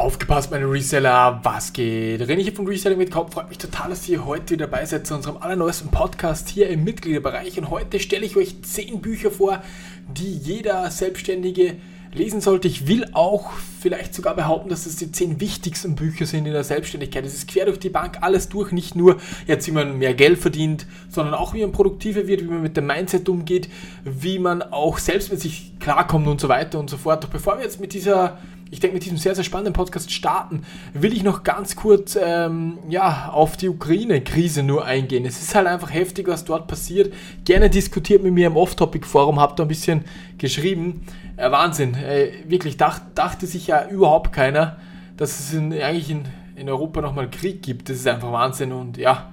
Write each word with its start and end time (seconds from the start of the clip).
Aufgepasst, 0.00 0.50
meine 0.50 0.64
Reseller, 0.64 1.40
was 1.42 1.74
geht? 1.74 2.22
René 2.22 2.40
hier 2.40 2.54
von 2.54 2.66
Reselling 2.66 2.96
mit 2.96 3.10
Kopf. 3.10 3.34
Freut 3.34 3.50
mich 3.50 3.58
total, 3.58 3.90
dass 3.90 4.08
ihr 4.08 4.24
heute 4.24 4.54
wieder 4.54 4.66
dabei 4.66 4.86
seid 4.86 5.06
zu 5.06 5.14
unserem 5.14 5.36
allerneuesten 5.36 5.90
Podcast 5.90 6.48
hier 6.48 6.70
im 6.70 6.84
Mitgliederbereich. 6.84 7.58
Und 7.58 7.68
heute 7.68 8.00
stelle 8.00 8.24
ich 8.24 8.34
euch 8.34 8.62
10 8.62 9.02
Bücher 9.02 9.30
vor, 9.30 9.62
die 10.08 10.32
jeder 10.32 10.90
Selbstständige 10.90 11.76
lesen 12.14 12.40
sollte. 12.40 12.66
Ich 12.66 12.86
will 12.86 13.08
auch 13.12 13.50
vielleicht 13.82 14.14
sogar 14.14 14.34
behaupten, 14.34 14.70
dass 14.70 14.84
das 14.84 14.96
die 14.96 15.12
10 15.12 15.38
wichtigsten 15.38 15.96
Bücher 15.96 16.24
sind 16.24 16.46
in 16.46 16.54
der 16.54 16.64
Selbstständigkeit. 16.64 17.26
Es 17.26 17.34
ist 17.34 17.48
quer 17.48 17.66
durch 17.66 17.78
die 17.78 17.90
Bank 17.90 18.22
alles 18.22 18.48
durch, 18.48 18.72
nicht 18.72 18.96
nur 18.96 19.18
jetzt, 19.46 19.66
wie 19.66 19.72
man 19.72 19.98
mehr 19.98 20.14
Geld 20.14 20.38
verdient, 20.38 20.86
sondern 21.10 21.34
auch, 21.34 21.52
wie 21.52 21.60
man 21.60 21.72
produktiver 21.72 22.26
wird, 22.26 22.40
wie 22.40 22.46
man 22.46 22.62
mit 22.62 22.74
dem 22.74 22.86
Mindset 22.86 23.28
umgeht, 23.28 23.68
wie 24.04 24.38
man 24.38 24.62
auch 24.62 24.96
selbst 24.96 25.30
mit 25.30 25.42
sich 25.42 25.78
klarkommt 25.78 26.26
und 26.26 26.40
so 26.40 26.48
weiter 26.48 26.78
und 26.78 26.88
so 26.88 26.96
fort. 26.96 27.22
Doch 27.22 27.28
bevor 27.28 27.58
wir 27.58 27.64
jetzt 27.64 27.80
mit 27.80 27.92
dieser 27.92 28.38
ich 28.70 28.78
denke, 28.78 28.94
mit 28.94 29.04
diesem 29.04 29.18
sehr, 29.18 29.34
sehr 29.34 29.44
spannenden 29.44 29.72
Podcast 29.72 30.12
starten, 30.12 30.62
will 30.92 31.12
ich 31.12 31.24
noch 31.24 31.42
ganz 31.42 31.74
kurz 31.74 32.16
ähm, 32.20 32.78
ja, 32.88 33.30
auf 33.32 33.56
die 33.56 33.68
Ukraine-Krise 33.68 34.62
nur 34.62 34.84
eingehen. 34.84 35.26
Es 35.26 35.42
ist 35.42 35.54
halt 35.54 35.66
einfach 35.66 35.92
heftig, 35.92 36.28
was 36.28 36.44
dort 36.44 36.68
passiert. 36.68 37.12
Gerne 37.44 37.68
diskutiert 37.68 38.22
mit 38.22 38.32
mir 38.32 38.46
im 38.46 38.56
Off-Topic-Forum, 38.56 39.40
habt 39.40 39.58
da 39.58 39.64
ein 39.64 39.68
bisschen 39.68 40.04
geschrieben. 40.38 41.02
Äh, 41.36 41.50
Wahnsinn, 41.50 41.94
äh, 41.94 42.30
wirklich 42.46 42.76
dacht, 42.76 43.02
dachte 43.16 43.46
sich 43.46 43.66
ja 43.66 43.88
überhaupt 43.88 44.32
keiner, 44.32 44.76
dass 45.16 45.40
es 45.40 45.52
in, 45.52 45.72
eigentlich 45.72 46.10
in, 46.10 46.24
in 46.54 46.68
Europa 46.68 47.00
nochmal 47.00 47.28
Krieg 47.28 47.62
gibt. 47.62 47.88
Das 47.88 47.96
ist 47.96 48.06
einfach 48.06 48.30
Wahnsinn 48.30 48.72
und 48.72 48.96
ja, 48.98 49.32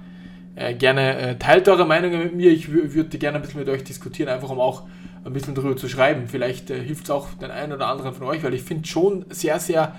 äh, 0.56 0.74
gerne 0.74 1.16
äh, 1.16 1.38
teilt 1.38 1.68
eure 1.68 1.86
Meinungen 1.86 2.24
mit 2.24 2.34
mir. 2.34 2.50
Ich 2.50 2.72
würde 2.72 3.18
gerne 3.18 3.36
ein 3.38 3.42
bisschen 3.42 3.60
mit 3.60 3.68
euch 3.68 3.84
diskutieren, 3.84 4.28
einfach 4.28 4.50
um 4.50 4.58
auch 4.58 4.82
ein 5.28 5.32
bisschen 5.32 5.54
darüber 5.54 5.76
zu 5.76 5.88
schreiben. 5.88 6.28
Vielleicht 6.28 6.70
äh, 6.70 6.82
hilft 6.82 7.04
es 7.04 7.10
auch 7.10 7.34
den 7.34 7.50
einen 7.50 7.72
oder 7.72 7.88
anderen 7.88 8.14
von 8.14 8.26
euch, 8.26 8.42
weil 8.42 8.54
ich 8.54 8.62
finde 8.62 8.86
schon 8.88 9.24
sehr, 9.30 9.60
sehr 9.60 9.94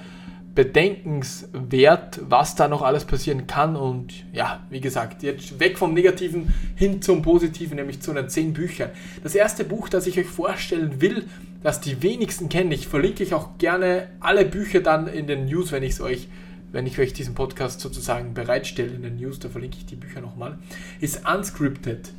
bedenkenswert, 0.55 2.19
was 2.27 2.55
da 2.55 2.67
noch 2.67 2.81
alles 2.81 3.05
passieren 3.05 3.47
kann. 3.47 3.75
Und 3.75 4.25
ja, 4.33 4.65
wie 4.69 4.81
gesagt, 4.81 5.23
jetzt 5.23 5.59
weg 5.59 5.77
vom 5.77 5.93
Negativen 5.93 6.53
hin 6.75 7.01
zum 7.01 7.21
Positiven, 7.21 7.75
nämlich 7.75 8.01
zu 8.01 8.13
den 8.13 8.29
zehn 8.29 8.53
Büchern. 8.53 8.89
Das 9.23 9.35
erste 9.35 9.63
Buch, 9.63 9.89
das 9.89 10.07
ich 10.07 10.19
euch 10.19 10.27
vorstellen 10.27 11.01
will, 11.01 11.25
das 11.63 11.81
die 11.81 12.01
wenigsten 12.01 12.49
kennen, 12.49 12.71
ich 12.71 12.87
verlinke 12.87 13.23
ich 13.23 13.33
auch 13.33 13.57
gerne 13.57 14.07
alle 14.19 14.45
Bücher 14.45 14.81
dann 14.81 15.07
in 15.07 15.27
den 15.27 15.45
News, 15.45 15.71
wenn 15.71 15.83
ich 15.83 15.91
es 15.91 16.01
euch 16.01 16.27
wenn 16.71 16.85
ich 16.85 16.99
euch 16.99 17.13
diesen 17.13 17.33
Podcast 17.33 17.79
sozusagen 17.79 18.33
bereitstelle 18.33 18.93
in 18.93 19.01
den 19.01 19.15
News, 19.15 19.39
da 19.39 19.49
verlinke 19.49 19.77
ich 19.77 19.85
die 19.85 19.95
Bücher 19.95 20.21
nochmal, 20.21 20.59
ist 20.99 21.27
Unscripted. 21.27 22.11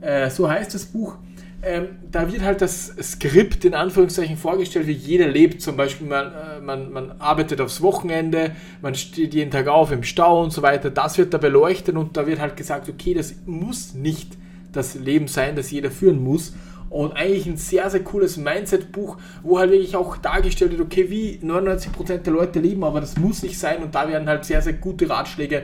Äh, 0.00 0.30
so 0.30 0.48
heißt 0.48 0.74
das 0.74 0.86
Buch 0.86 1.16
ähm, 1.64 1.98
da 2.10 2.30
wird 2.32 2.42
halt 2.42 2.60
das 2.60 2.92
Skript 3.00 3.64
in 3.64 3.74
Anführungszeichen 3.74 4.36
vorgestellt, 4.36 4.88
wie 4.88 4.92
jeder 4.92 5.28
lebt. 5.28 5.62
Zum 5.62 5.76
Beispiel, 5.76 6.08
man, 6.08 6.32
äh, 6.32 6.60
man, 6.60 6.92
man 6.92 7.12
arbeitet 7.20 7.60
aufs 7.60 7.80
Wochenende, 7.80 8.56
man 8.80 8.96
steht 8.96 9.32
jeden 9.32 9.52
Tag 9.52 9.68
auf 9.68 9.92
im 9.92 10.02
Stau 10.02 10.42
und 10.42 10.52
so 10.52 10.62
weiter. 10.62 10.90
Das 10.90 11.18
wird 11.18 11.32
da 11.32 11.38
beleuchtet 11.38 11.94
und 11.94 12.16
da 12.16 12.26
wird 12.26 12.40
halt 12.40 12.56
gesagt, 12.56 12.88
okay, 12.88 13.14
das 13.14 13.34
muss 13.46 13.94
nicht 13.94 14.36
das 14.72 14.96
Leben 14.96 15.28
sein, 15.28 15.54
das 15.54 15.70
jeder 15.70 15.92
führen 15.92 16.22
muss. 16.22 16.52
Und 16.90 17.12
eigentlich 17.12 17.46
ein 17.46 17.56
sehr, 17.56 17.88
sehr 17.88 18.02
cooles 18.02 18.36
Mindset-Buch, 18.36 19.16
wo 19.42 19.58
halt 19.58 19.70
wirklich 19.70 19.94
auch 19.94 20.16
dargestellt 20.16 20.72
wird, 20.72 20.82
okay, 20.82 21.10
wie 21.10 21.38
99% 21.42 22.18
der 22.18 22.32
Leute 22.32 22.58
leben, 22.58 22.82
aber 22.82 23.00
das 23.00 23.16
muss 23.16 23.42
nicht 23.42 23.58
sein. 23.58 23.82
Und 23.82 23.94
da 23.94 24.08
werden 24.08 24.28
halt 24.28 24.44
sehr, 24.44 24.60
sehr 24.62 24.74
gute 24.74 25.08
Ratschläge 25.08 25.62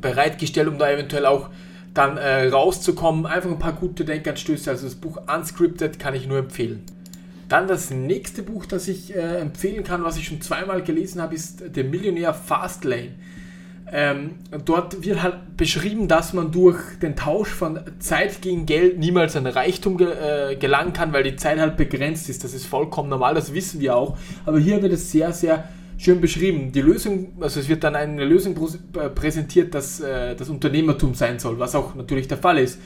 bereitgestellt, 0.00 0.68
um 0.68 0.78
da 0.78 0.90
eventuell 0.90 1.26
auch 1.26 1.50
dann 1.94 2.16
äh, 2.16 2.48
rauszukommen. 2.48 3.24
Einfach 3.24 3.50
ein 3.50 3.58
paar 3.58 3.72
gute 3.72 4.04
Denkanstöße. 4.04 4.70
Also 4.70 4.84
das 4.84 4.96
Buch 4.96 5.18
Unscripted 5.32 5.98
kann 5.98 6.14
ich 6.14 6.26
nur 6.26 6.38
empfehlen. 6.38 6.82
Dann 7.48 7.68
das 7.68 7.90
nächste 7.90 8.42
Buch, 8.42 8.66
das 8.66 8.88
ich 8.88 9.14
äh, 9.14 9.38
empfehlen 9.38 9.84
kann, 9.84 10.02
was 10.02 10.16
ich 10.16 10.26
schon 10.26 10.40
zweimal 10.40 10.82
gelesen 10.82 11.22
habe, 11.22 11.34
ist 11.34 11.76
Der 11.76 11.84
Millionär 11.84 12.34
Fastlane. 12.34 13.12
Ähm, 13.92 14.36
dort 14.64 15.04
wird 15.04 15.22
halt 15.22 15.56
beschrieben, 15.56 16.08
dass 16.08 16.32
man 16.32 16.50
durch 16.50 16.78
den 17.00 17.14
Tausch 17.14 17.50
von 17.50 17.78
Zeit 17.98 18.40
gegen 18.40 18.66
Geld 18.66 18.98
niemals 18.98 19.36
an 19.36 19.46
Reichtum 19.46 19.98
ge 19.98 20.08
äh, 20.08 20.56
gelangen 20.56 20.94
kann, 20.94 21.12
weil 21.12 21.22
die 21.22 21.36
Zeit 21.36 21.60
halt 21.60 21.76
begrenzt 21.76 22.28
ist. 22.28 22.42
Das 22.42 22.54
ist 22.54 22.66
vollkommen 22.66 23.10
normal, 23.10 23.34
das 23.34 23.52
wissen 23.52 23.80
wir 23.80 23.94
auch. 23.94 24.16
Aber 24.46 24.58
hier 24.58 24.82
wird 24.82 24.94
es 24.94 25.12
sehr, 25.12 25.32
sehr 25.32 25.68
schön 25.98 26.20
beschrieben. 26.20 26.72
Die 26.72 26.80
Lösung, 26.80 27.32
also 27.40 27.60
es 27.60 27.68
wird 27.68 27.84
dann 27.84 27.94
eine 27.96 28.24
Lösung 28.24 28.56
äh, 28.94 29.08
präsentiert, 29.08 29.74
dass 29.74 30.00
äh, 30.00 30.34
das 30.34 30.48
Unternehmertum 30.48 31.14
sein 31.14 31.38
soll, 31.38 31.58
was 31.58 31.74
auch 31.74 31.94
natürlich 31.94 32.28
der 32.28 32.38
Fall 32.38 32.58
ist. 32.58 32.78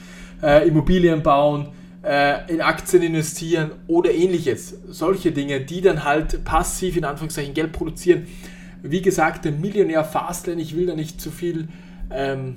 Äh, 0.42 0.68
Immobilien 0.68 1.22
bauen, 1.22 1.68
äh, 2.02 2.52
in 2.52 2.60
Aktien 2.60 3.02
investieren 3.02 3.72
oder 3.86 4.12
ähnliches. 4.12 4.78
Solche 4.88 5.32
Dinge, 5.32 5.60
die 5.60 5.80
dann 5.80 6.04
halt 6.04 6.44
passiv 6.44 6.96
in 6.96 7.04
Anführungszeichen 7.04 7.54
Geld 7.54 7.72
produzieren. 7.72 8.26
Wie 8.82 9.02
gesagt, 9.02 9.44
der 9.44 9.52
Millionär 9.52 10.04
Fastlane, 10.04 10.62
ich 10.62 10.76
will 10.76 10.86
da 10.86 10.94
nicht 10.94 11.20
zu 11.20 11.30
viel 11.30 11.68
ähm, 12.10 12.56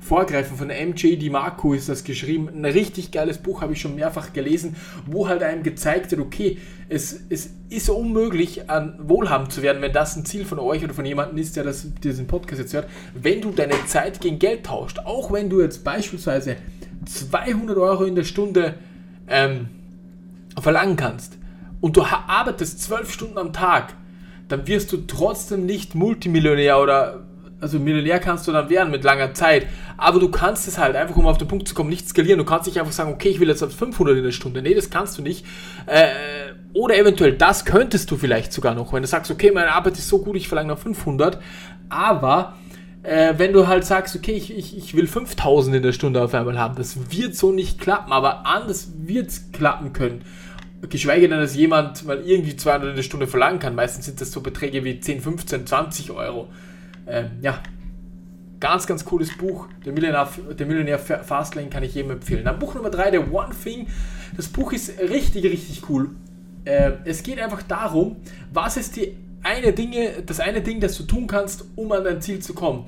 vorgreifen. 0.00 0.56
Von 0.56 0.68
MJ 0.68 1.16
DiMarco 1.16 1.74
ist 1.74 1.88
das 1.88 2.04
geschrieben. 2.04 2.48
Ein 2.48 2.64
richtig 2.64 3.10
geiles 3.10 3.38
Buch, 3.38 3.62
habe 3.62 3.72
ich 3.72 3.80
schon 3.80 3.94
mehrfach 3.94 4.32
gelesen, 4.32 4.76
wo 5.06 5.28
halt 5.28 5.42
einem 5.42 5.62
gezeigt 5.62 6.10
wird, 6.10 6.20
okay, 6.20 6.58
es, 6.88 7.20
es 7.28 7.50
ist 7.68 7.90
unmöglich, 7.90 8.70
an 8.70 8.98
wohlhabend 9.02 9.52
zu 9.52 9.62
werden, 9.62 9.82
wenn 9.82 9.92
das 9.92 10.16
ein 10.16 10.24
Ziel 10.24 10.44
von 10.44 10.58
euch 10.58 10.82
oder 10.84 10.94
von 10.94 11.04
jemandem 11.04 11.38
ist, 11.38 11.56
der 11.56 11.64
das, 11.64 11.86
diesen 12.02 12.26
Podcast 12.26 12.60
jetzt 12.60 12.74
hört, 12.74 12.88
wenn 13.14 13.40
du 13.40 13.50
deine 13.50 13.74
Zeit 13.86 14.20
gegen 14.20 14.38
Geld 14.38 14.64
tauscht. 14.64 15.00
Auch 15.00 15.32
wenn 15.32 15.50
du 15.50 15.60
jetzt 15.60 15.84
beispielsweise 15.84 16.56
200 17.06 17.76
Euro 17.76 18.04
in 18.04 18.14
der 18.14 18.24
Stunde 18.24 18.74
ähm, 19.28 19.68
verlangen 20.58 20.96
kannst 20.96 21.36
und 21.80 21.96
du 21.96 22.02
arbeitest 22.02 22.82
12 22.82 23.12
Stunden 23.12 23.38
am 23.38 23.52
Tag, 23.52 23.94
dann 24.48 24.66
wirst 24.66 24.92
du 24.92 24.98
trotzdem 25.06 25.66
nicht 25.66 25.94
Multimillionär 25.94 26.80
oder 26.80 27.26
also 27.60 27.78
Millionär 27.78 28.20
kannst 28.20 28.46
du 28.46 28.52
dann 28.52 28.68
werden 28.70 28.90
mit 28.90 29.02
langer 29.02 29.34
Zeit, 29.34 29.66
aber 29.96 30.20
du 30.20 30.30
kannst 30.30 30.68
es 30.68 30.78
halt 30.78 30.94
einfach, 30.94 31.16
um 31.16 31.26
auf 31.26 31.38
den 31.38 31.48
Punkt 31.48 31.66
zu 31.66 31.74
kommen, 31.74 31.90
nicht 31.90 32.08
skalieren. 32.08 32.38
Du 32.38 32.44
kannst 32.44 32.66
nicht 32.66 32.78
einfach 32.78 32.92
sagen, 32.92 33.12
okay, 33.12 33.28
ich 33.28 33.40
will 33.40 33.48
jetzt 33.48 33.62
auf 33.62 33.74
500 33.74 34.16
in 34.16 34.24
der 34.24 34.32
Stunde. 34.32 34.62
Nee, 34.62 34.74
das 34.74 34.90
kannst 34.90 35.18
du 35.18 35.22
nicht. 35.22 35.44
Äh, 35.86 36.08
oder 36.72 36.96
eventuell, 36.96 37.32
das 37.32 37.64
könntest 37.64 38.10
du 38.10 38.16
vielleicht 38.16 38.52
sogar 38.52 38.74
noch, 38.74 38.92
wenn 38.92 39.02
du 39.02 39.08
sagst, 39.08 39.30
okay, 39.30 39.50
meine 39.50 39.72
Arbeit 39.72 39.98
ist 39.98 40.08
so 40.08 40.18
gut, 40.18 40.36
ich 40.36 40.46
verlange 40.48 40.68
noch 40.68 40.78
500, 40.78 41.40
aber 41.88 42.54
äh, 43.02 43.34
wenn 43.38 43.52
du 43.52 43.66
halt 43.66 43.84
sagst, 43.84 44.14
okay, 44.14 44.32
ich, 44.32 44.56
ich, 44.56 44.76
ich 44.76 44.94
will 44.94 45.06
5000 45.06 45.76
in 45.76 45.82
der 45.82 45.92
Stunde 45.92 46.22
auf 46.22 46.34
einmal 46.34 46.58
haben, 46.58 46.76
das 46.76 47.10
wird 47.10 47.34
so 47.34 47.52
nicht 47.52 47.80
klappen, 47.80 48.12
aber 48.12 48.46
anders 48.46 48.92
wird 48.98 49.28
es 49.28 49.50
klappen 49.50 49.92
können. 49.92 50.22
Geschweige 50.88 51.28
denn, 51.28 51.40
dass 51.40 51.56
jemand 51.56 52.06
mal 52.06 52.20
irgendwie 52.20 52.54
200 52.54 52.90
in 52.90 52.96
der 52.96 53.02
Stunde 53.02 53.26
verlangen 53.26 53.58
kann. 53.58 53.74
Meistens 53.74 54.04
sind 54.04 54.20
das 54.20 54.30
so 54.30 54.42
Beträge 54.42 54.84
wie 54.84 55.00
10, 55.00 55.20
15, 55.22 55.66
20 55.66 56.12
Euro 56.12 56.48
ähm, 57.08 57.30
ja, 57.40 57.62
ganz, 58.60 58.86
ganz 58.86 59.04
cooles 59.04 59.36
Buch. 59.36 59.68
Der 59.84 59.92
Millionär, 59.92 60.28
der 60.58 60.66
Millionär 60.66 60.98
Fastlane 60.98 61.68
kann 61.68 61.82
ich 61.82 61.94
jedem 61.94 62.12
empfehlen. 62.12 62.44
Dann 62.44 62.58
Buch 62.58 62.74
Nummer 62.74 62.90
3, 62.90 63.12
der 63.12 63.32
One 63.32 63.54
Thing. 63.62 63.86
Das 64.36 64.48
Buch 64.48 64.72
ist 64.72 64.98
richtig, 65.00 65.44
richtig 65.44 65.88
cool. 65.88 66.10
Äh, 66.64 66.92
es 67.04 67.22
geht 67.22 67.40
einfach 67.40 67.62
darum, 67.62 68.16
was 68.52 68.76
ist 68.76 68.96
die 68.96 69.14
eine 69.42 69.72
Dinge, 69.72 70.22
das 70.26 70.40
eine 70.40 70.60
Ding, 70.60 70.80
das 70.80 70.96
du 70.96 71.04
tun 71.04 71.26
kannst, 71.26 71.64
um 71.76 71.92
an 71.92 72.04
dein 72.04 72.20
Ziel 72.20 72.40
zu 72.40 72.54
kommen. 72.54 72.86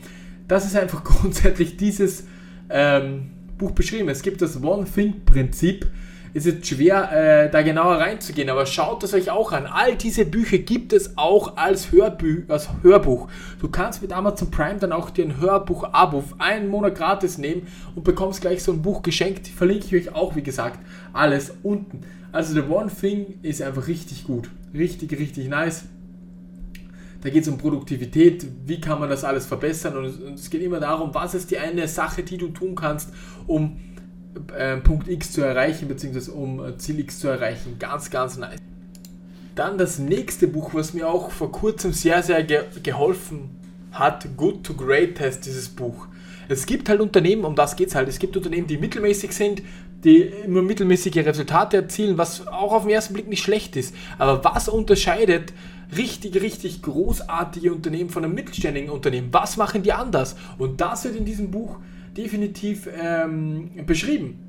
Das 0.48 0.66
ist 0.66 0.76
einfach 0.76 1.04
grundsätzlich 1.04 1.76
dieses 1.76 2.24
ähm, 2.68 3.30
Buch 3.56 3.70
beschrieben. 3.72 4.08
Es 4.08 4.22
gibt 4.22 4.42
das 4.42 4.62
One 4.62 4.84
Thing 4.84 5.24
Prinzip 5.24 5.86
ist 6.32 6.46
jetzt 6.46 6.66
schwer, 6.66 7.12
äh, 7.12 7.50
da 7.50 7.62
genauer 7.62 7.96
reinzugehen, 7.96 8.48
aber 8.50 8.66
schaut 8.66 9.02
es 9.02 9.14
euch 9.14 9.30
auch 9.30 9.52
an. 9.52 9.66
All 9.66 9.96
diese 9.96 10.24
Bücher 10.24 10.58
gibt 10.58 10.92
es 10.92 11.16
auch 11.16 11.56
als, 11.56 11.90
Hörbü 11.92 12.44
als 12.48 12.68
Hörbuch. 12.82 13.28
Du 13.60 13.68
kannst 13.68 14.02
mit 14.02 14.12
Amazon 14.12 14.50
Prime 14.50 14.78
dann 14.78 14.92
auch 14.92 15.10
dir 15.10 15.24
ein 15.24 15.40
Hörbuch-Abo 15.40 16.24
einen 16.38 16.68
Monat 16.68 16.94
gratis 16.94 17.38
nehmen 17.38 17.66
und 17.94 18.04
bekommst 18.04 18.40
gleich 18.40 18.62
so 18.62 18.72
ein 18.72 18.82
Buch 18.82 19.02
geschenkt. 19.02 19.48
Verlinke 19.48 19.86
ich 19.86 20.08
euch 20.08 20.14
auch, 20.14 20.36
wie 20.36 20.42
gesagt, 20.42 20.78
alles 21.12 21.52
unten. 21.62 22.02
Also 22.32 22.54
The 22.54 22.62
One 22.68 22.90
Thing 22.90 23.38
ist 23.42 23.60
einfach 23.60 23.88
richtig 23.88 24.24
gut. 24.24 24.50
Richtig, 24.72 25.12
richtig 25.18 25.48
nice. 25.48 25.84
Da 27.22 27.28
geht 27.28 27.42
es 27.42 27.48
um 27.48 27.58
Produktivität, 27.58 28.46
wie 28.66 28.80
kann 28.80 28.98
man 28.98 29.10
das 29.10 29.24
alles 29.24 29.44
verbessern 29.44 29.96
und 29.96 30.34
es 30.34 30.48
geht 30.48 30.62
immer 30.62 30.80
darum, 30.80 31.12
was 31.12 31.34
ist 31.34 31.50
die 31.50 31.58
eine 31.58 31.86
Sache, 31.86 32.22
die 32.22 32.38
du 32.38 32.48
tun 32.48 32.74
kannst, 32.74 33.12
um 33.46 33.76
äh, 34.56 34.76
Punkt 34.78 35.08
X 35.08 35.32
zu 35.32 35.42
erreichen, 35.42 35.88
beziehungsweise 35.88 36.32
um 36.32 36.64
äh, 36.64 36.78
Ziel 36.78 37.00
X 37.00 37.20
zu 37.20 37.28
erreichen. 37.28 37.76
Ganz, 37.78 38.10
ganz 38.10 38.36
nice. 38.36 38.58
Dann 39.54 39.78
das 39.78 39.98
nächste 39.98 40.46
Buch, 40.46 40.74
was 40.74 40.94
mir 40.94 41.08
auch 41.08 41.30
vor 41.30 41.52
kurzem 41.52 41.92
sehr, 41.92 42.22
sehr 42.22 42.42
ge 42.44 42.62
geholfen 42.82 43.50
hat, 43.92 44.28
Good 44.36 44.64
to 44.64 44.74
Great 44.74 45.16
Test, 45.16 45.46
dieses 45.46 45.68
Buch. 45.68 46.06
Es 46.48 46.66
gibt 46.66 46.88
halt 46.88 47.00
Unternehmen, 47.00 47.44
um 47.44 47.54
das 47.54 47.76
geht 47.76 47.88
es 47.88 47.94
halt, 47.94 48.08
es 48.08 48.18
gibt 48.18 48.36
Unternehmen, 48.36 48.66
die 48.66 48.78
mittelmäßig 48.78 49.32
sind, 49.32 49.62
die 50.04 50.18
immer 50.22 50.62
mittelmäßige 50.62 51.18
Resultate 51.18 51.76
erzielen, 51.76 52.18
was 52.18 52.46
auch 52.46 52.72
auf 52.72 52.82
den 52.82 52.92
ersten 52.92 53.14
Blick 53.14 53.28
nicht 53.28 53.42
schlecht 53.42 53.76
ist. 53.76 53.94
Aber 54.18 54.42
was 54.44 54.68
unterscheidet 54.68 55.52
richtig, 55.96 56.40
richtig 56.40 56.82
großartige 56.82 57.72
Unternehmen 57.72 58.10
von 58.10 58.24
einem 58.24 58.34
mittelständigen 58.34 58.90
Unternehmen? 58.90 59.28
Was 59.32 59.56
machen 59.56 59.82
die 59.82 59.92
anders? 59.92 60.36
Und 60.58 60.80
das 60.80 61.04
wird 61.04 61.16
in 61.16 61.24
diesem 61.24 61.50
Buch 61.50 61.76
definitiv 62.16 62.88
ähm, 63.00 63.70
beschrieben. 63.86 64.46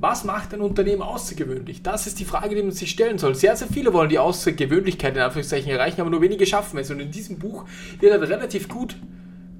Was 0.00 0.24
macht 0.24 0.54
ein 0.54 0.60
Unternehmen 0.60 1.02
außergewöhnlich? 1.02 1.82
Das 1.82 2.06
ist 2.06 2.20
die 2.20 2.24
Frage, 2.24 2.54
die 2.54 2.62
man 2.62 2.70
sich 2.70 2.90
stellen 2.90 3.18
soll. 3.18 3.34
Sehr, 3.34 3.56
sehr 3.56 3.66
viele 3.66 3.92
wollen 3.92 4.08
die 4.08 4.18
Außergewöhnlichkeit 4.18 5.16
in 5.16 5.22
Anführungszeichen 5.22 5.72
erreichen, 5.72 6.00
aber 6.00 6.10
nur 6.10 6.22
wenige 6.22 6.46
schaffen 6.46 6.78
es. 6.78 6.90
Und 6.90 7.00
in 7.00 7.10
diesem 7.10 7.38
Buch 7.38 7.64
wird 7.98 8.12
halt 8.12 8.22
relativ 8.30 8.68
gut 8.68 8.94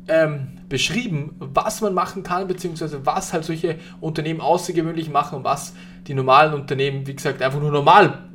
ähm, 0.07 0.49
beschrieben, 0.69 1.35
was 1.41 1.81
man 1.81 1.93
machen 1.93 2.23
kann, 2.23 2.47
beziehungsweise 2.47 3.05
was 3.05 3.33
halt 3.33 3.45
solche 3.45 3.77
Unternehmen 4.01 4.41
außergewöhnlich 4.41 5.11
machen 5.11 5.39
und 5.39 5.45
was 5.45 5.75
die 6.07 6.15
normalen 6.15 6.55
Unternehmen, 6.55 7.07
wie 7.07 7.17
gesagt, 7.17 7.43
einfach 7.43 7.61
nur 7.61 7.73
normal, 7.73 8.29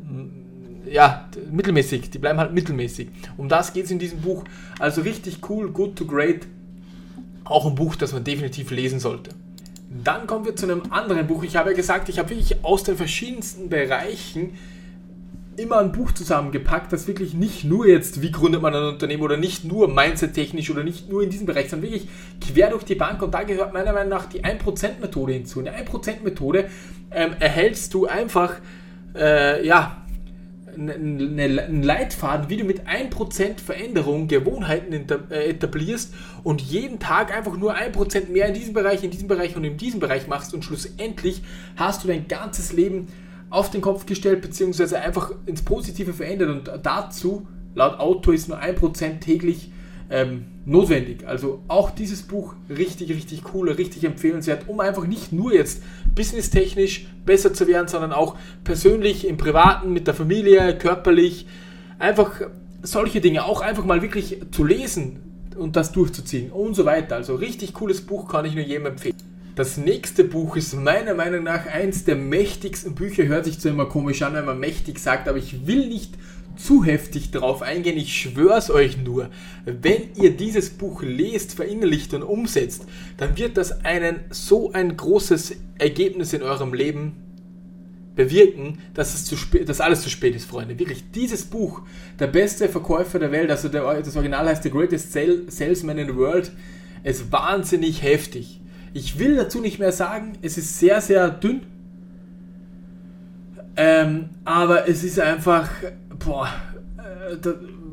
ja, 0.93 1.27
mittelmäßig, 1.51 2.09
die 2.11 2.19
bleiben 2.19 2.39
halt 2.39 2.53
mittelmäßig. 2.53 3.09
Um 3.37 3.49
das 3.49 3.73
geht 3.73 3.85
es 3.85 3.91
in 3.91 3.99
diesem 3.99 4.21
Buch. 4.21 4.43
Also 4.79 5.01
richtig 5.01 5.39
cool, 5.49 5.71
good 5.71 5.95
to 5.95 6.05
great. 6.05 6.45
Auch 7.43 7.65
ein 7.65 7.75
Buch, 7.75 7.95
das 7.95 8.13
man 8.13 8.23
definitiv 8.23 8.71
lesen 8.71 8.99
sollte. 8.99 9.31
Dann 10.03 10.27
kommen 10.27 10.45
wir 10.45 10.55
zu 10.55 10.65
einem 10.65 10.83
anderen 10.91 11.27
Buch. 11.27 11.43
Ich 11.43 11.55
habe 11.55 11.71
ja 11.71 11.75
gesagt, 11.75 12.09
ich 12.09 12.17
habe 12.19 12.29
wirklich 12.29 12.63
aus 12.63 12.83
den 12.83 12.97
verschiedensten 12.97 13.69
Bereichen 13.69 14.57
immer 15.55 15.77
ein 15.79 15.91
Buch 15.91 16.11
zusammengepackt, 16.11 16.91
das 16.91 17.07
wirklich 17.07 17.33
nicht 17.33 17.63
nur 17.63 17.87
jetzt, 17.87 18.21
wie 18.21 18.31
gründet 18.31 18.61
man 18.61 18.73
ein 18.73 18.83
Unternehmen 18.83 19.21
oder 19.21 19.37
nicht 19.37 19.63
nur 19.63 19.87
mindset-technisch 19.87 20.71
oder 20.71 20.83
nicht 20.83 21.09
nur 21.09 21.21
in 21.21 21.29
diesem 21.29 21.45
Bereich, 21.45 21.69
sondern 21.69 21.91
wirklich 21.91 22.09
quer 22.41 22.71
durch 22.71 22.83
die 22.83 22.95
Bank. 22.95 23.21
Und 23.21 23.33
da 23.33 23.43
gehört 23.43 23.73
meiner 23.73 23.93
Meinung 23.93 24.09
nach 24.09 24.25
die 24.25 24.43
1%-Methode 24.43 25.33
hinzu. 25.33 25.59
In 25.59 25.65
der 25.65 25.85
1%-Methode 25.85 26.69
ähm, 27.11 27.35
erhältst 27.39 27.93
du 27.93 28.07
einfach, 28.07 28.55
äh, 29.15 29.65
ja, 29.65 30.02
einen 30.75 31.83
Leitfaden, 31.83 32.49
wie 32.49 32.57
du 32.57 32.63
mit 32.63 32.87
1% 32.87 33.59
Veränderung 33.59 34.27
Gewohnheiten 34.27 34.93
äh, 35.29 35.49
etablierst 35.49 36.13
und 36.43 36.61
jeden 36.61 36.99
Tag 36.99 37.35
einfach 37.35 37.55
nur 37.57 37.75
1% 37.75 38.29
mehr 38.29 38.47
in 38.47 38.53
diesem 38.53 38.73
Bereich, 38.73 39.03
in 39.03 39.11
diesem 39.11 39.27
Bereich 39.27 39.55
und 39.55 39.63
in 39.63 39.77
diesem 39.77 39.99
Bereich 39.99 40.27
machst 40.27 40.53
und 40.53 40.63
schlussendlich 40.63 41.41
hast 41.75 42.03
du 42.03 42.07
dein 42.07 42.27
ganzes 42.27 42.73
Leben 42.73 43.07
auf 43.49 43.69
den 43.69 43.81
Kopf 43.81 44.05
gestellt, 44.05 44.41
beziehungsweise 44.41 44.99
einfach 44.99 45.31
ins 45.45 45.61
Positive 45.61 46.13
verändert 46.13 46.49
und 46.49 46.85
dazu, 46.85 47.47
laut 47.75 47.99
Autor, 47.99 48.33
ist 48.33 48.49
nur 48.49 48.59
1% 48.59 49.19
täglich 49.19 49.71
ähm, 50.13 50.45
notwendig. 50.65 51.27
Also 51.27 51.63
auch 51.67 51.89
dieses 51.89 52.21
Buch 52.21 52.53
richtig, 52.69 53.09
richtig 53.09 53.41
cool, 53.53 53.71
richtig 53.71 54.03
empfehlenswert, 54.03 54.65
um 54.67 54.79
einfach 54.79 55.07
nicht 55.07 55.33
nur 55.33 55.53
jetzt 55.53 55.81
businesstechnisch 56.13 57.07
besser 57.25 57.53
zu 57.53 57.67
werden, 57.67 57.87
sondern 57.87 58.13
auch 58.13 58.35
persönlich, 58.63 59.27
im 59.27 59.37
Privaten, 59.37 59.91
mit 59.91 60.05
der 60.05 60.13
Familie, 60.13 60.77
körperlich. 60.77 61.47
Einfach 61.97 62.41
solche 62.83 63.21
Dinge 63.21 63.45
auch 63.45 63.61
einfach 63.61 63.85
mal 63.85 64.03
wirklich 64.03 64.39
zu 64.51 64.63
lesen 64.63 65.19
und 65.57 65.75
das 65.75 65.91
durchzuziehen 65.91 66.51
und 66.51 66.75
so 66.75 66.85
weiter. 66.85 67.15
Also 67.15 67.33
richtig 67.33 67.73
cooles 67.73 68.01
Buch 68.01 68.29
kann 68.29 68.45
ich 68.45 68.53
nur 68.53 68.63
jedem 68.63 68.85
empfehlen. 68.85 69.15
Das 69.55 69.77
nächste 69.77 70.23
Buch 70.23 70.55
ist 70.55 70.75
meiner 70.75 71.15
Meinung 71.15 71.43
nach 71.43 71.65
eins 71.65 72.05
der 72.05 72.15
mächtigsten 72.15 72.93
Bücher. 72.93 73.25
Hört 73.25 73.45
sich 73.45 73.59
zwar 73.59 73.71
immer 73.71 73.85
komisch 73.85 74.21
an, 74.21 74.33
wenn 74.33 74.45
man 74.45 74.59
mächtig 74.59 74.99
sagt, 74.99 75.27
aber 75.27 75.37
ich 75.37 75.65
will 75.65 75.87
nicht 75.87 76.13
zu 76.55 76.83
heftig 76.83 77.31
darauf 77.31 77.61
eingehen. 77.61 77.97
Ich 77.97 78.15
schwör's 78.15 78.69
euch 78.69 78.97
nur, 78.97 79.29
wenn 79.65 80.13
ihr 80.15 80.31
dieses 80.31 80.69
Buch 80.69 81.01
lest, 81.01 81.53
verinnerlicht 81.53 82.13
und 82.13 82.23
umsetzt, 82.23 82.85
dann 83.17 83.37
wird 83.37 83.57
das 83.57 83.83
einen 83.83 84.19
so 84.29 84.71
ein 84.71 84.95
großes 84.95 85.55
Ergebnis 85.77 86.33
in 86.33 86.43
eurem 86.43 86.73
Leben 86.73 87.13
bewirken, 88.15 88.79
dass, 88.93 89.13
es 89.13 89.25
zu 89.25 89.35
spät, 89.35 89.67
dass 89.67 89.81
alles 89.81 90.01
zu 90.01 90.09
spät 90.09 90.35
ist, 90.35 90.45
Freunde. 90.45 90.77
Wirklich, 90.77 91.11
dieses 91.11 91.45
Buch, 91.45 91.81
der 92.19 92.27
beste 92.27 92.69
Verkäufer 92.69 93.19
der 93.19 93.31
Welt, 93.31 93.49
also 93.49 93.69
der, 93.69 94.01
das 94.01 94.15
Original 94.15 94.47
heißt 94.47 94.63
The 94.63 94.69
Greatest 94.69 95.11
Salesman 95.11 95.97
in 95.97 96.07
the 96.07 96.15
World, 96.15 96.51
ist 97.03 97.31
wahnsinnig 97.31 98.03
heftig. 98.03 98.61
Ich 98.93 99.17
will 99.17 99.35
dazu 99.35 99.59
nicht 99.59 99.79
mehr 99.79 99.91
sagen, 99.91 100.33
es 100.41 100.57
ist 100.57 100.79
sehr, 100.79 101.01
sehr 101.01 101.29
dünn, 101.29 101.61
ähm, 103.75 104.29
aber 104.45 104.87
es 104.87 105.03
ist 105.03 105.19
einfach 105.19 105.69
boah, 106.19 106.49
äh, 106.97 107.37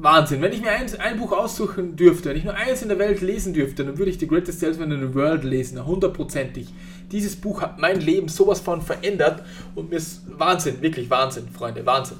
Wahnsinn. 0.02 0.40
Wenn 0.40 0.52
ich 0.52 0.62
mir 0.62 0.70
ein, 0.70 0.86
ein, 0.98 1.18
Buch 1.18 1.32
aussuchen 1.32 1.96
dürfte, 1.96 2.30
wenn 2.30 2.36
ich 2.36 2.44
nur 2.44 2.54
eins 2.54 2.82
in 2.82 2.88
der 2.88 2.98
Welt 2.98 3.20
lesen 3.20 3.52
dürfte, 3.52 3.84
dann 3.84 3.98
würde 3.98 4.10
ich 4.10 4.18
The 4.18 4.26
Greatest 4.26 4.60
Salesman 4.60 4.92
in 4.92 5.00
the 5.00 5.14
World 5.14 5.44
lesen, 5.44 5.84
hundertprozentig. 5.84 6.68
Dieses 7.12 7.36
Buch 7.36 7.60
hat 7.60 7.78
mein 7.78 8.00
Leben 8.00 8.28
sowas 8.28 8.60
von 8.60 8.82
verändert 8.82 9.42
und 9.74 9.90
mir 9.90 9.96
ist 9.96 10.22
Wahnsinn, 10.38 10.80
wirklich 10.80 11.10
Wahnsinn, 11.10 11.48
Freunde, 11.48 11.84
Wahnsinn. 11.84 12.18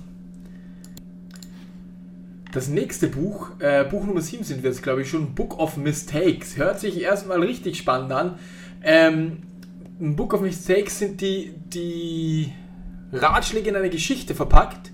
Das 2.52 2.68
nächste 2.68 3.06
Buch, 3.06 3.50
äh, 3.60 3.84
Buch 3.84 4.04
Nummer 4.04 4.20
7 4.20 4.42
sind 4.42 4.62
wir 4.62 4.70
jetzt, 4.70 4.82
glaube 4.82 5.02
ich, 5.02 5.08
schon, 5.08 5.34
Book 5.34 5.58
of 5.58 5.76
Mistakes. 5.76 6.56
Hört 6.56 6.80
sich 6.80 7.00
erstmal 7.00 7.40
richtig 7.40 7.78
spannend 7.78 8.12
an. 8.12 8.38
Ähm, 8.82 9.38
Book 10.00 10.34
of 10.34 10.40
Mistakes 10.40 10.98
sind 10.98 11.20
die, 11.20 11.54
die 11.72 12.52
Ratschläge 13.12 13.68
in 13.68 13.76
eine 13.76 13.90
Geschichte 13.90 14.34
verpackt 14.34 14.90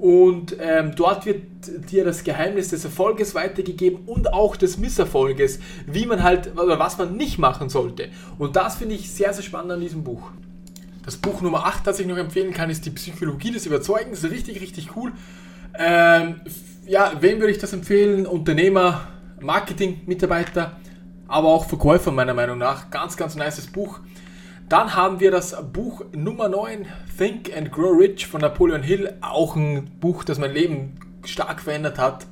und 0.00 0.56
ähm, 0.58 0.94
dort 0.96 1.26
wird 1.26 1.42
dir 1.90 2.04
das 2.04 2.24
Geheimnis 2.24 2.68
des 2.68 2.86
Erfolges 2.86 3.34
weitergegeben 3.34 4.00
und 4.06 4.32
auch 4.32 4.56
des 4.56 4.78
Misserfolges, 4.78 5.60
wie 5.86 6.06
man 6.06 6.22
halt, 6.22 6.58
oder 6.58 6.78
was 6.78 6.96
man 6.96 7.18
nicht 7.18 7.38
machen 7.38 7.68
sollte. 7.68 8.08
Und 8.38 8.56
das 8.56 8.76
finde 8.76 8.94
ich 8.94 9.10
sehr, 9.10 9.34
sehr 9.34 9.42
spannend 9.42 9.72
an 9.72 9.80
diesem 9.80 10.02
Buch. 10.02 10.30
Das 11.04 11.18
Buch 11.18 11.42
Nummer 11.42 11.66
8, 11.66 11.86
das 11.86 12.00
ich 12.00 12.06
noch 12.06 12.16
empfehlen 12.16 12.54
kann, 12.54 12.70
ist 12.70 12.86
die 12.86 12.90
Psychologie 12.90 13.50
des 13.50 13.66
Überzeugens. 13.66 14.24
Richtig, 14.24 14.62
richtig 14.62 14.96
cool. 14.96 15.12
Ähm, 15.78 16.40
ja, 16.86 17.12
wem 17.20 17.40
würde 17.40 17.52
ich 17.52 17.58
das 17.58 17.74
empfehlen? 17.74 18.26
Unternehmer, 18.26 19.06
Marketing, 19.38 20.00
Mitarbeiter, 20.06 20.76
aber 21.28 21.48
auch 21.48 21.66
Verkäufer 21.66 22.10
meiner 22.10 22.34
Meinung 22.34 22.56
nach. 22.56 22.90
Ganz, 22.90 23.18
ganz 23.18 23.36
nices 23.36 23.66
Buch. 23.66 24.00
Dann 24.70 24.94
haben 24.94 25.18
wir 25.18 25.32
das 25.32 25.56
Buch 25.72 26.04
Nummer 26.12 26.48
9, 26.48 26.86
Think 27.18 27.50
and 27.56 27.72
Grow 27.72 27.98
Rich 27.98 28.28
von 28.28 28.40
Napoleon 28.40 28.84
Hill. 28.84 29.12
Auch 29.20 29.56
ein 29.56 29.90
Buch, 29.98 30.22
das 30.22 30.38
mein 30.38 30.52
Leben 30.52 30.96
stark 31.24 31.60
verändert 31.60 31.98
hat. 31.98 32.28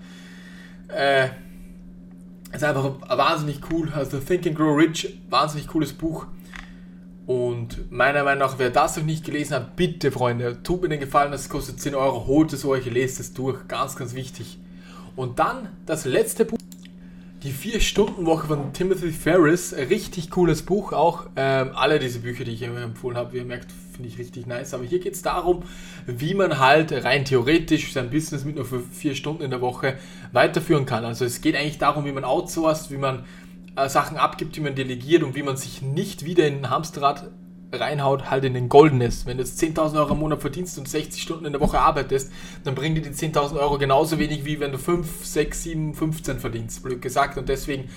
Äh, 0.86 1.30
ist 2.52 2.62
einfach 2.62 2.92
wahnsinnig 3.08 3.60
cool. 3.72 3.92
Also 3.92 4.18
Think 4.18 4.46
and 4.46 4.54
Grow 4.54 4.78
Rich, 4.78 5.18
wahnsinnig 5.28 5.66
cooles 5.66 5.92
Buch. 5.92 6.26
Und 7.26 7.90
meiner 7.90 8.22
Meinung 8.22 8.38
nach, 8.38 8.60
wer 8.60 8.70
das 8.70 8.96
noch 8.96 9.04
nicht 9.04 9.24
gelesen 9.24 9.56
hat, 9.56 9.74
bitte 9.74 10.12
Freunde, 10.12 10.62
tut 10.62 10.82
mir 10.82 10.90
den 10.90 11.00
Gefallen, 11.00 11.32
das 11.32 11.48
kostet 11.48 11.80
10 11.80 11.96
Euro, 11.96 12.28
holt 12.28 12.52
es 12.52 12.64
euch, 12.64 12.86
lest 12.86 13.18
es 13.18 13.34
durch. 13.34 13.66
Ganz, 13.66 13.96
ganz 13.96 14.14
wichtig. 14.14 14.60
Und 15.16 15.40
dann 15.40 15.70
das 15.86 16.04
letzte 16.04 16.44
Buch. 16.44 16.58
Die 17.44 17.52
Vier-Stunden-Woche 17.52 18.48
von 18.48 18.72
Timothy 18.72 19.12
Ferris, 19.12 19.72
richtig 19.72 20.28
cooles 20.28 20.62
Buch 20.62 20.92
auch. 20.92 21.26
Ähm, 21.36 21.70
alle 21.72 22.00
diese 22.00 22.18
Bücher, 22.18 22.42
die 22.42 22.50
ich 22.50 22.62
empfohlen 22.62 23.16
habe, 23.16 23.32
wie 23.32 23.36
ihr 23.36 23.44
merkt, 23.44 23.70
finde 23.92 24.08
ich 24.08 24.18
richtig 24.18 24.46
nice. 24.48 24.74
Aber 24.74 24.82
hier 24.82 24.98
geht 24.98 25.12
es 25.12 25.22
darum, 25.22 25.62
wie 26.08 26.34
man 26.34 26.58
halt 26.58 26.90
rein 27.04 27.24
theoretisch 27.24 27.92
sein 27.92 28.10
Business 28.10 28.44
mit 28.44 28.56
nur 28.56 28.64
für 28.64 28.80
vier 28.80 29.14
Stunden 29.14 29.44
in 29.44 29.50
der 29.50 29.60
Woche 29.60 29.98
weiterführen 30.32 30.84
kann. 30.84 31.04
Also 31.04 31.24
es 31.24 31.40
geht 31.40 31.54
eigentlich 31.54 31.78
darum, 31.78 32.04
wie 32.06 32.12
man 32.12 32.24
outsourced, 32.24 32.90
wie 32.90 32.96
man 32.96 33.24
äh, 33.76 33.88
Sachen 33.88 34.16
abgibt, 34.16 34.56
wie 34.56 34.60
man 34.60 34.74
delegiert 34.74 35.22
und 35.22 35.36
wie 35.36 35.44
man 35.44 35.56
sich 35.56 35.80
nicht 35.80 36.24
wieder 36.24 36.44
in 36.44 36.64
ein 36.64 36.70
Hamsterrad 36.70 37.30
reinhaut, 37.72 38.30
halt 38.30 38.44
in 38.44 38.54
den 38.54 38.68
Goldenes. 38.68 39.26
Wenn 39.26 39.36
du 39.36 39.42
jetzt 39.42 39.60
10.000 39.62 39.96
Euro 39.96 40.14
im 40.14 40.20
Monat 40.20 40.40
verdienst 40.40 40.78
und 40.78 40.88
60 40.88 41.22
Stunden 41.22 41.44
in 41.44 41.52
der 41.52 41.60
Woche 41.60 41.78
arbeitest, 41.78 42.32
dann 42.64 42.74
bringen 42.74 42.94
dir 42.94 43.02
die 43.02 43.10
10.000 43.10 43.58
Euro 43.58 43.78
genauso 43.78 44.18
wenig, 44.18 44.44
wie 44.44 44.60
wenn 44.60 44.72
du 44.72 44.78
5, 44.78 45.24
6, 45.24 45.62
7, 45.62 45.94
15 45.94 46.38
verdienst, 46.40 46.82
blöd 46.82 47.02
gesagt. 47.02 47.36
Und 47.36 47.48
deswegen 47.48 47.90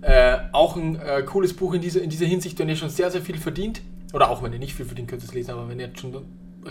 äh, 0.00 0.38
auch 0.52 0.76
ein 0.76 0.96
äh, 0.96 1.22
cooles 1.22 1.54
Buch 1.54 1.74
in 1.74 1.80
dieser, 1.80 2.02
in 2.02 2.10
dieser 2.10 2.26
Hinsicht, 2.26 2.58
wenn 2.58 2.68
ihr 2.68 2.76
schon 2.76 2.90
sehr, 2.90 3.10
sehr 3.10 3.22
viel 3.22 3.38
verdient, 3.38 3.82
oder 4.12 4.30
auch 4.30 4.42
wenn 4.42 4.52
ihr 4.52 4.58
nicht 4.58 4.74
viel 4.74 4.86
verdient, 4.86 5.08
könnt 5.08 5.22
ihr 5.22 5.28
es 5.28 5.34
lesen, 5.34 5.52
aber 5.52 5.68
wenn 5.68 5.78
ihr 5.78 5.86
jetzt 5.86 6.00
schon 6.00 6.14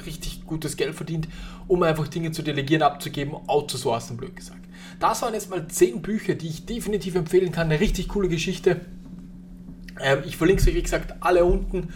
richtig 0.06 0.46
gutes 0.46 0.78
Geld 0.78 0.96
verdient, 0.96 1.28
um 1.68 1.84
einfach 1.84 2.08
Dinge 2.08 2.32
zu 2.32 2.42
delegieren, 2.42 2.82
abzugeben, 2.82 3.36
outzusourcen, 3.48 4.18
blöd 4.18 4.36
gesagt. 4.36 4.60
Das 5.00 5.22
waren 5.22 5.34
jetzt 5.34 5.50
mal 5.50 5.68
10 5.68 6.02
Bücher, 6.02 6.36
die 6.36 6.48
ich 6.48 6.66
definitiv 6.66 7.16
empfehlen 7.16 7.52
kann. 7.52 7.68
Eine 7.68 7.80
richtig 7.80 8.08
coole 8.10 8.30
Geschichte. 8.30 8.82
Ähm, 10.00 10.20
ich 10.26 10.38
verlinke 10.38 10.62
es 10.62 10.68
euch, 10.68 10.76
wie 10.76 10.84
gesagt, 10.84 11.16
alle 11.22 11.46
unten 11.46 11.90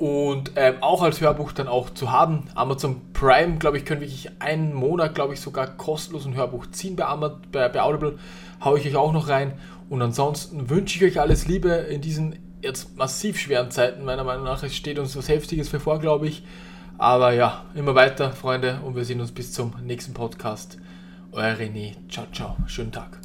und 0.00 0.52
ähm, 0.56 0.76
auch 0.80 1.02
als 1.02 1.20
Hörbuch 1.20 1.52
dann 1.52 1.68
auch 1.68 1.90
zu 1.90 2.10
haben. 2.10 2.44
Amazon 2.54 3.12
Prime, 3.12 3.58
glaube 3.58 3.76
ich, 3.76 3.84
können 3.84 4.00
wirklich 4.00 4.30
einen 4.38 4.72
Monat, 4.72 5.14
glaube 5.14 5.34
ich, 5.34 5.42
sogar 5.42 5.66
kostenlos 5.66 6.24
ein 6.24 6.34
Hörbuch 6.34 6.68
ziehen 6.70 6.96
bei, 6.96 7.04
bei, 7.52 7.68
bei 7.68 7.82
Audible. 7.82 8.18
Haue 8.64 8.78
ich 8.78 8.86
euch 8.86 8.96
auch 8.96 9.12
noch 9.12 9.28
rein. 9.28 9.52
Und 9.90 10.00
ansonsten 10.00 10.70
wünsche 10.70 10.96
ich 10.96 11.12
euch 11.12 11.20
alles 11.20 11.46
Liebe 11.48 11.68
in 11.68 12.00
diesen 12.00 12.38
jetzt 12.62 12.96
massiv 12.96 13.38
schweren 13.38 13.70
Zeiten. 13.70 14.06
Meiner 14.06 14.24
Meinung 14.24 14.44
nach 14.44 14.62
es 14.62 14.74
steht 14.74 14.98
uns 14.98 15.14
was 15.18 15.28
Heftiges 15.28 15.68
bevor, 15.68 15.98
glaube 15.98 16.28
ich. 16.28 16.44
Aber 16.96 17.34
ja, 17.34 17.66
immer 17.74 17.94
weiter, 17.94 18.32
Freunde. 18.32 18.80
Und 18.82 18.96
wir 18.96 19.04
sehen 19.04 19.20
uns 19.20 19.32
bis 19.32 19.52
zum 19.52 19.74
nächsten 19.82 20.14
Podcast. 20.14 20.78
Euer 21.32 21.56
René. 21.56 21.96
Ciao, 22.08 22.24
ciao. 22.32 22.56
Schönen 22.66 22.92
Tag. 22.92 23.20